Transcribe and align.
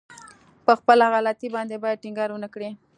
په 0.65 0.71
خپله 0.79 1.05
غلطي 1.13 1.47
باندې 1.55 1.81
بايد 1.83 2.01
ټينګار 2.03 2.29
ونه 2.31 2.47
کړي. 2.53 2.69